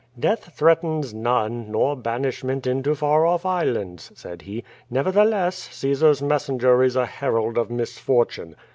"Death 0.19 0.53
threatens 0.57 1.13
none, 1.13 1.71
nor 1.71 1.95
banishment 1.95 2.65
into 2.65 2.95
far 2.95 3.23
olT 3.23 3.45
islands," 3.45 4.11
said 4.15 4.41
he. 4.41 4.63
"Nevertheless, 4.89 5.55
Caesar's 5.73 6.23
messenger 6.23 6.81
is 6.81 6.95
a 6.95 7.05
herald 7.05 7.55
of 7.55 7.69
misfortune. 7.69 8.55